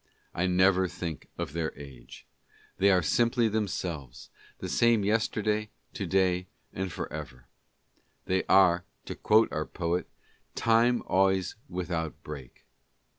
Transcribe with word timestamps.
I 0.33 0.47
never 0.47 0.87
think 0.87 1.27
of 1.37 1.53
their 1.53 1.77
age. 1.77 2.25
They 2.77 2.89
are 2.89 3.03
simply 3.03 3.47
themselves— 3.47 4.31
the 4.57 4.67
same 4.67 5.03
yesterday, 5.05 5.69
to 5.93 6.07
day 6.07 6.47
and 6.73 6.91
forever. 6.91 7.45
They 8.25 8.43
are, 8.45 8.83
to 9.05 9.13
quote 9.13 9.53
our 9.53 9.67
poet," 9.67 10.07
Time 10.69 11.03
always 11.05 11.53
without 11.69 12.23
break." 12.23 12.65